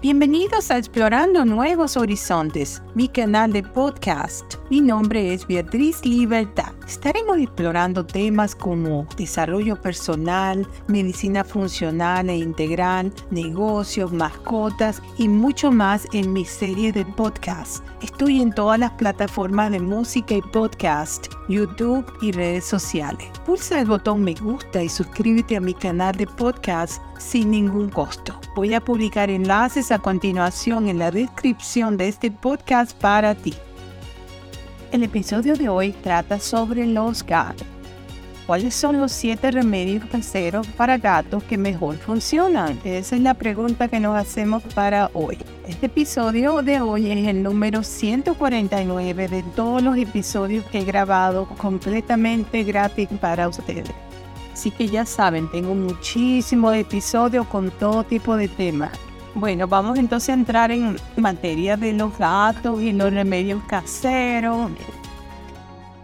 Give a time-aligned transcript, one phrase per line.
[0.00, 4.54] Bienvenidos a Explorando Nuevos Horizontes, mi canal de podcast.
[4.70, 6.77] Mi nombre es Beatriz Libertad.
[6.88, 16.08] Estaremos explorando temas como desarrollo personal, medicina funcional e integral, negocios, mascotas y mucho más
[16.14, 17.84] en mi serie de podcast.
[18.00, 23.28] Estoy en todas las plataformas de música y podcast, YouTube y redes sociales.
[23.44, 28.40] Pulsa el botón me gusta y suscríbete a mi canal de podcast sin ningún costo.
[28.56, 33.52] Voy a publicar enlaces a continuación en la descripción de este podcast para ti.
[34.90, 37.66] El episodio de hoy trata sobre los gatos.
[38.46, 42.80] ¿Cuáles son los siete remedios caseros para gatos que mejor funcionan?
[42.84, 45.36] Esa es la pregunta que nos hacemos para hoy.
[45.68, 51.46] Este episodio de hoy es el número 149 de todos los episodios que he grabado
[51.58, 53.90] completamente gratis para ustedes.
[54.54, 58.92] Así que ya saben, tengo muchísimos episodios con todo tipo de temas.
[59.34, 64.70] Bueno, vamos entonces a entrar en materia de los gatos y los remedios caseros.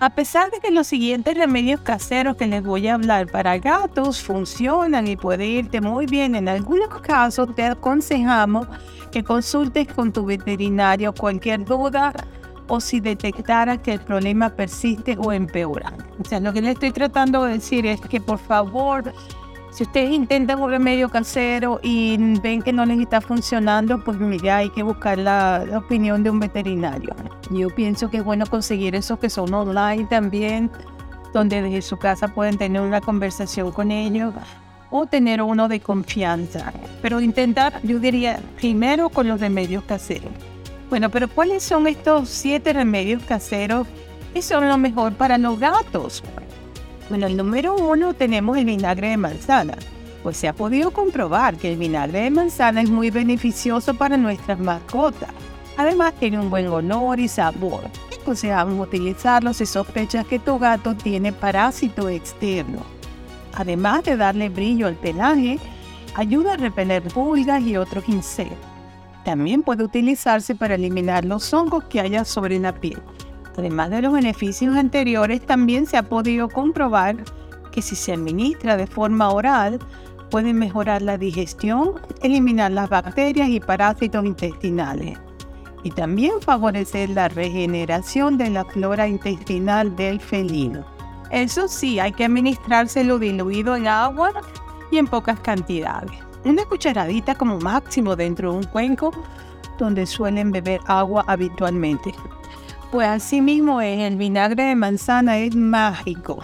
[0.00, 4.22] A pesar de que los siguientes remedios caseros que les voy a hablar para gatos
[4.22, 8.66] funcionan y puede irte muy bien, en algunos casos te aconsejamos
[9.12, 12.14] que consultes con tu veterinario cualquier duda
[12.66, 15.92] o si detectara que el problema persiste o empeora.
[16.18, 19.12] O sea, lo que le estoy tratando de decir es que por favor
[19.70, 24.58] si ustedes intentan un remedio casero y ven que no les está funcionando, pues mira,
[24.58, 27.14] hay que buscar la, opinión de un veterinario.
[27.50, 30.70] Yo pienso que es bueno conseguir esos que son online también,
[31.32, 34.34] donde desde su casa pueden tener una conversación con ellos
[34.90, 36.72] o tener uno de confianza.
[37.00, 40.32] Pero intentar, yo diría, primero con los remedios caseros.
[40.88, 43.86] Bueno, pero ¿cuáles son estos siete remedios caseros
[44.34, 46.24] que son lo mejor para los gatos?
[47.10, 49.74] Bueno, el número uno tenemos el vinagre de manzana.
[50.22, 54.60] Pues se ha podido comprobar que el vinagre de manzana es muy beneficioso para nuestras
[54.60, 55.30] mascotas.
[55.76, 57.82] Además tiene un buen olor y sabor.
[58.20, 62.84] Aconsejamos utilizarlo si sospechas que tu gato tiene parásito externo.
[63.54, 65.58] Además de darle brillo al pelaje,
[66.14, 68.56] ayuda a repeler pulgas y otros insectos.
[69.24, 73.02] También puede utilizarse para eliminar los hongos que haya sobre la piel.
[73.56, 77.16] Además de los beneficios anteriores, también se ha podido comprobar
[77.70, 79.78] que si se administra de forma oral,
[80.30, 85.18] puede mejorar la digestión, eliminar las bacterias y parásitos intestinales
[85.82, 90.84] y también favorecer la regeneración de la flora intestinal del felino.
[91.30, 94.32] Eso sí, hay que administrárselo diluido en agua
[94.90, 96.12] y en pocas cantidades.
[96.44, 99.12] Una cucharadita como máximo dentro de un cuenco
[99.78, 102.12] donde suelen beber agua habitualmente.
[102.90, 106.42] Pues así mismo es, el vinagre de manzana es mágico.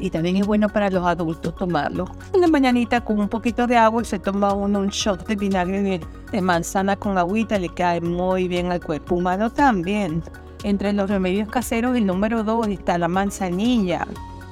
[0.00, 2.06] Y también es bueno para los adultos tomarlo.
[2.34, 6.00] Una mañanita con un poquito de agua y se toma uno un shot de vinagre
[6.32, 10.24] de, manzana con agüita, le cae muy bien al cuerpo humano también.
[10.64, 14.04] Entre los remedios caseros, el número dos está la manzanilla.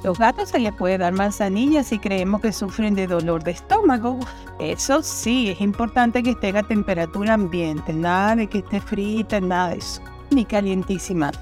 [0.05, 4.21] Los gatos se les puede dar manzanilla si creemos que sufren de dolor de estómago.
[4.61, 9.71] Eso sí, es importante que esté a temperatura ambiente, nada de que esté frita, nada
[9.71, 10.01] de eso
[10.31, 11.33] ni calientísima.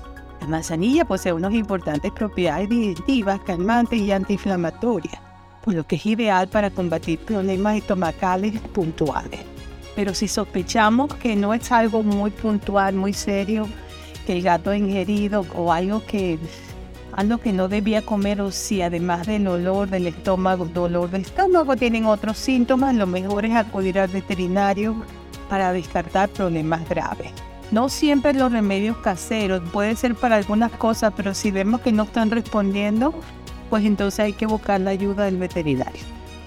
[0.40, 5.18] La manzanilla posee unas importantes propiedades digestivas, calmantes y antiinflamatorias,
[5.64, 9.40] por lo que es ideal para combatir problemas estomacales puntuales.
[9.96, 13.68] Pero si sospechamos que no es algo muy puntual, muy serio,
[14.26, 16.38] que el gato ha ingerido o algo que,
[17.12, 21.76] algo que no debía comer o si además del olor del estómago, dolor del estómago,
[21.76, 24.96] tienen otros síntomas, lo mejor es acudir al veterinario
[25.48, 27.32] para descartar problemas graves.
[27.70, 32.04] No siempre los remedios caseros, puede ser para algunas cosas, pero si vemos que no
[32.04, 33.14] están respondiendo,
[33.70, 36.00] pues entonces hay que buscar la ayuda del veterinario.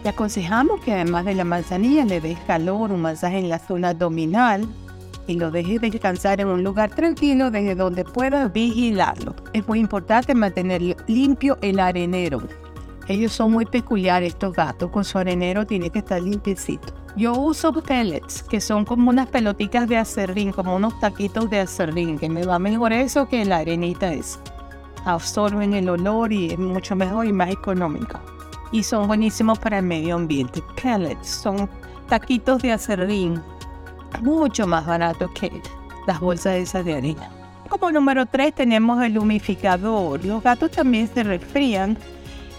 [0.04, 3.90] Le aconsejamos que además de la manzanilla le des calor, un masaje en la zona
[3.90, 4.68] abdominal
[5.28, 9.36] y lo deje descansar en un lugar tranquilo desde donde pueda vigilarlo.
[9.54, 12.42] Es muy importante mantener limpio el arenero.
[13.08, 16.94] Ellos son muy peculiares estos gatos, con su arenero tiene que estar limpiecito.
[17.18, 22.20] Yo uso pellets, que son como unas pelotitas de acerrín, como unos taquitos de acerrín,
[22.20, 24.40] que me va mejor eso que la arenita es.
[25.04, 28.20] Absorben el olor y es mucho mejor y más económico.
[28.72, 30.62] Y son buenísimos para el medio ambiente.
[30.80, 31.68] Pellets son
[32.08, 33.42] taquitos de acerrín,
[34.22, 35.52] mucho más baratos que
[36.06, 37.32] las bolsas esas de harina.
[37.68, 40.24] Como número 3 tenemos el humificador.
[40.24, 41.98] Los gatos también se resfrían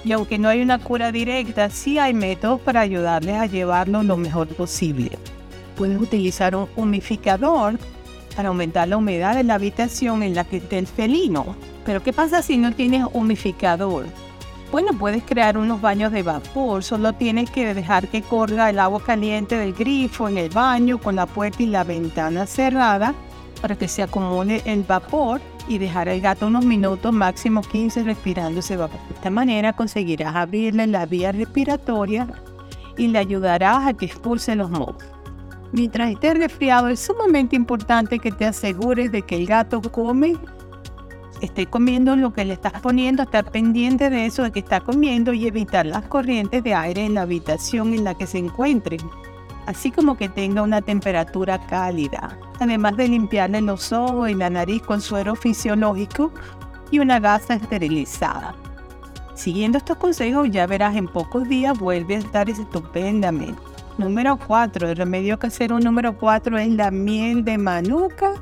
[0.05, 4.17] y aunque no hay una cura directa, sí hay métodos para ayudarles a llevarlo lo
[4.17, 5.11] mejor posible.
[5.77, 7.79] Puedes utilizar un humificador
[8.37, 11.57] para aumentar la humedad de la habitación en la que esté el felino.
[11.85, 14.07] Pero ¿qué pasa si no tienes humificador?
[14.71, 19.03] Bueno, puedes crear unos baños de vapor, solo tienes que dejar que corra el agua
[19.03, 23.15] caliente del grifo en el baño con la puerta y la ventana cerrada
[23.63, 28.61] para que se acumule el vapor y dejar al gato unos minutos, máximo 15, respirando
[28.61, 29.01] ese vapor.
[29.09, 32.27] De esta manera conseguirás abrirle la vía respiratoria
[32.97, 35.05] y le ayudarás a que expulse los mocos.
[35.73, 40.37] Mientras esté resfriado, es sumamente importante que te asegures de que el gato come
[41.41, 45.33] esté comiendo lo que le estás poniendo, estar pendiente de eso, de que está comiendo
[45.33, 48.97] y evitar las corrientes de aire en la habitación en la que se encuentre,
[49.69, 54.81] así como que tenga una temperatura cálida, además de limpiarle los ojos y la nariz
[54.81, 56.33] con suero fisiológico
[56.91, 58.55] y una gasa esterilizada.
[59.35, 63.61] Siguiendo estos consejos ya verás en pocos días vuelve a estar estupendamente.
[63.99, 68.33] Número 4, el remedio casero número 4 es la miel de manuka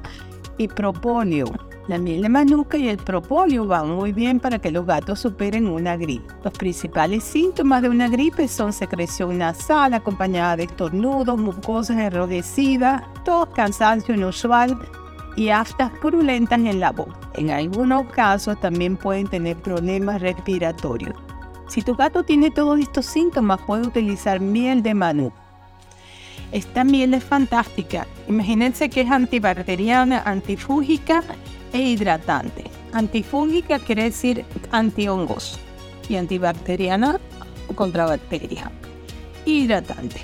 [0.59, 1.47] y propóleo.
[1.89, 5.69] La miel de manuka y el propóleo van muy bien para que los gatos superen
[5.69, 6.35] una gripe.
[6.43, 13.51] Los principales síntomas de una gripe son secreción nasal acompañada de estornudos, mucosas enrojecidas, tos,
[13.51, 14.77] cansancio inusual
[15.37, 17.21] y aftas purulentas en la boca.
[17.35, 21.15] En algunos casos también pueden tener problemas respiratorios.
[21.69, 25.37] Si tu gato tiene todos estos síntomas, puede utilizar miel de manuka.
[26.51, 28.09] Esta miel es fantástica.
[28.27, 31.23] Imagínense que es antibacteriana, antifúngica
[31.77, 32.65] e hidratante.
[32.93, 35.61] Antifúngica quiere decir antihongos
[36.09, 37.21] y antibacteriana
[37.75, 38.71] contra bacterias.
[39.45, 40.21] Hidratante.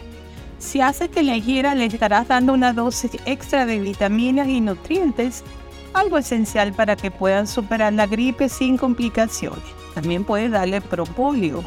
[0.59, 5.45] Si hace que la higiera le estarás dando una dosis extra de vitaminas y nutrientes,
[5.93, 9.63] algo esencial para que puedan superar la gripe sin complicaciones.
[9.95, 11.63] También puedes darle propóleo,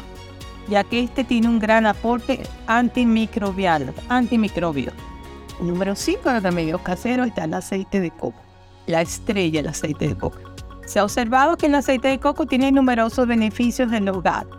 [0.68, 4.90] ya que este tiene un gran aporte antimicrobial, antimicrobio.
[5.60, 8.45] Número 5 de remedios caseros está el aceite de coco
[8.86, 10.38] la estrella el aceite de coco.
[10.86, 14.58] Se ha observado que el aceite de coco tiene numerosos beneficios en los gatos.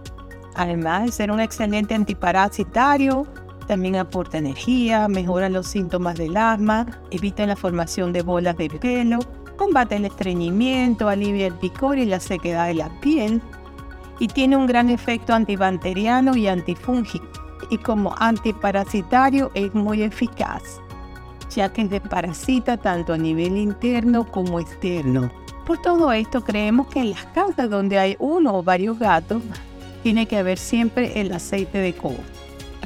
[0.55, 3.25] Además de ser un excelente antiparasitario,
[3.67, 9.19] también aporta energía, mejora los síntomas del asma, evita la formación de bolas de pelo,
[9.57, 13.41] combate el estreñimiento, alivia el picor y la sequedad de la piel
[14.19, 17.27] y tiene un gran efecto antibacteriano y antifúngico
[17.69, 20.81] y como antiparasitario es muy eficaz
[21.55, 25.31] ya que desparasita tanto a nivel interno como externo.
[25.65, 29.41] Por todo esto creemos que en las casas donde hay uno o varios gatos,
[30.03, 32.15] tiene que haber siempre el aceite de coco,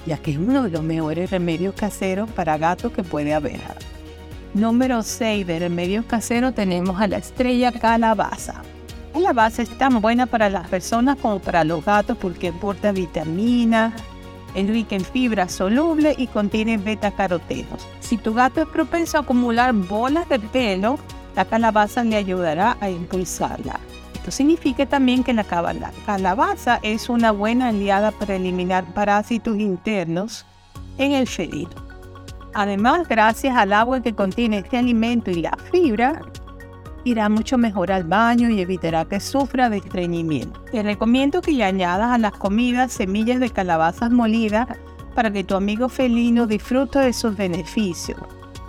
[0.07, 3.59] ya que es uno de los mejores remedios caseros para gatos que puede haber.
[4.53, 8.63] Número 6 de remedios caseros tenemos a la estrella calabaza.
[9.13, 13.93] La calabaza es tan buena para las personas como para los gatos porque aporta vitaminas,
[14.55, 17.87] es en fibra soluble y contiene beta-carotenos.
[17.99, 20.99] Si tu gato es propenso a acumular bolas de pelo,
[21.35, 23.79] la calabaza le ayudará a impulsarla.
[24.13, 30.45] Esto significa también que la calabaza es una buena aliada para eliminar parásitos internos
[30.97, 31.71] en el felino.
[32.53, 36.21] Además, gracias al agua que contiene este alimento y la fibra,
[37.03, 40.61] irá mucho mejor al baño y evitará que sufra de estreñimiento.
[40.71, 44.67] Te recomiendo que le añadas a las comidas semillas de calabazas molidas
[45.15, 48.19] para que tu amigo felino disfrute de sus beneficios.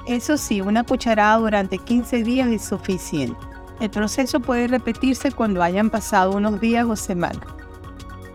[0.07, 3.39] Eso sí, una cucharada durante 15 días es suficiente.
[3.81, 7.47] El proceso puede repetirse cuando hayan pasado unos días o semanas.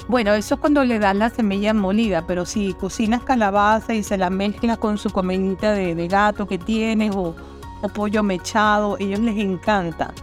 [0.07, 4.17] Bueno, eso es cuando le das la semilla molida, pero si cocinas calabaza y se
[4.17, 7.35] la mezclas con su comidita de, de gato que tienes o,
[7.81, 10.13] o pollo mechado, ellos les encanta.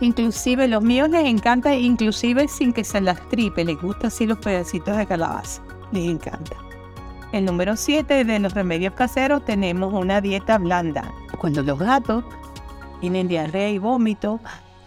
[0.00, 4.38] Inclusive los míos les encanta, inclusive sin que se las tripe, les gusta así los
[4.38, 6.56] pedacitos de calabaza, les encanta.
[7.32, 11.12] El número 7 de los remedios caseros tenemos una dieta blanda.
[11.38, 12.24] Cuando los gatos
[13.00, 14.40] tienen diarrea y vómito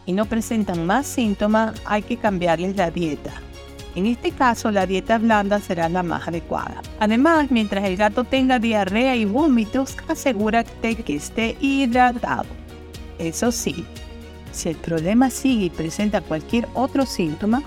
[0.05, 3.33] y no presentan más síntomas, hay que cambiarles la dieta.
[3.97, 6.83] En este caso, la dieta blanda será la más adecuada.
[6.99, 12.45] Además, mientras el gato tenga diarrea y vómitos, asegúrate que esté hidratado.
[13.17, 13.87] Eso sí,
[14.51, 17.63] si el problema sigue y presenta cualquier otro síntoma,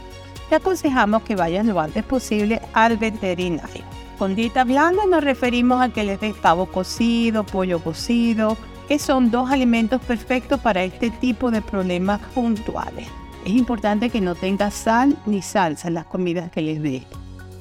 [0.49, 3.83] te aconsejamos que vayas lo antes posible al veterinario.
[4.17, 8.57] Con dieta blanda nos referimos a que les des pavo cocido, pollo cocido,
[8.87, 13.09] que son dos alimentos perfectos para este tipo de problemas puntuales.
[13.45, 17.07] Es importante que no tenga sal ni salsa en las comidas que les dé.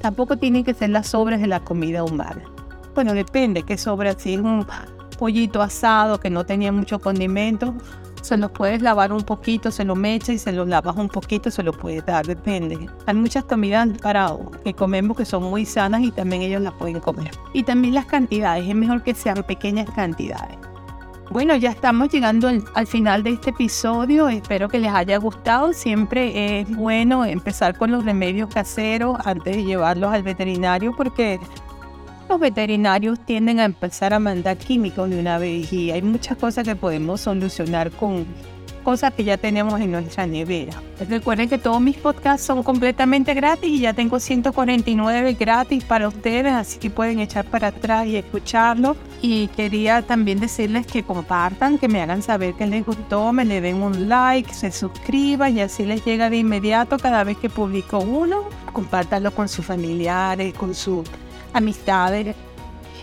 [0.01, 2.43] Tampoco tienen que ser las sobras de la comida humana.
[2.95, 4.13] Bueno, depende qué sobra.
[4.17, 4.65] Si es un
[5.17, 7.75] pollito asado que no tenía mucho condimento,
[8.21, 11.49] se lo puedes lavar un poquito, se lo mecha y se lo lavas un poquito,
[11.51, 12.89] se lo puedes dar, depende.
[13.05, 16.99] Hay muchas comidas para que comemos que son muy sanas y también ellos las pueden
[16.99, 17.31] comer.
[17.53, 20.57] Y también las cantidades, es mejor que sean pequeñas cantidades.
[21.31, 24.29] Bueno, ya estamos llegando al, final de este episodio.
[24.29, 25.73] Espero que les haya gustado.
[25.73, 31.39] Siempre es bueno empezar con los remedios caseros antes de llevarlos al veterinario porque
[32.27, 36.67] los veterinarios tienden a empezar a mandar químicos de una vez y hay muchas cosas
[36.67, 38.25] que podemos solucionar con
[38.79, 40.73] cosas que ya tenemos en nuestra nevera.
[41.07, 46.53] Recuerden que todos mis podcasts son completamente gratis y ya tengo 149 gratis para ustedes,
[46.53, 48.95] así que pueden echar para atrás y escucharlo.
[49.21, 53.61] Y quería también decirles que compartan, que me hagan saber que les gustó, me le
[53.61, 57.99] den un like, se suscriban y así les llega de inmediato cada vez que publico
[57.99, 58.43] uno.
[58.73, 61.07] Compártanlo con sus familiares, con sus
[61.53, 62.35] amistades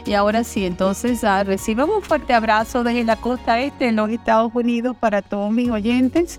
[0.07, 4.09] y ahora sí, entonces uh, reciban un fuerte abrazo desde la costa este de los
[4.11, 6.39] Estados Unidos para todos mis oyentes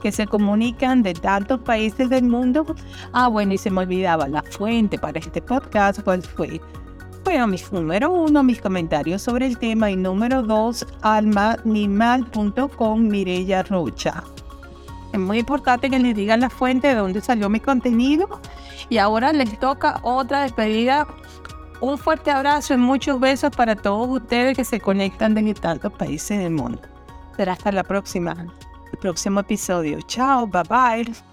[0.00, 2.66] que se comunican de tantos países del mundo.
[3.12, 6.60] Ah, bueno, y se me olvidaba la fuente para este podcast, ¿cuál fue?
[7.24, 14.24] Bueno, mis número uno, mis comentarios sobre el tema y número dos, almaanimal.com Mirella Rocha.
[15.12, 18.40] Es muy importante que les digan la fuente de dónde salió mi contenido.
[18.88, 21.06] Y ahora les toca otra despedida
[21.82, 26.38] un fuerte abrazo y muchos besos para todos ustedes que se conectan desde tantos países
[26.38, 26.80] del mundo.
[27.36, 28.36] Será hasta la próxima,
[28.92, 30.00] el próximo episodio.
[30.02, 31.31] Chao, bye bye.